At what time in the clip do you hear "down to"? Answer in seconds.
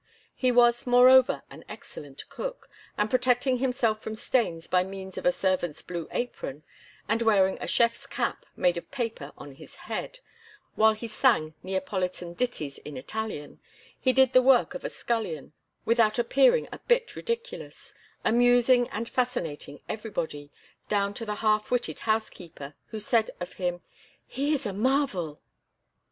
20.89-21.27